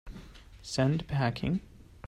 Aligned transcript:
Send 0.63 1.05
packing 1.07 1.61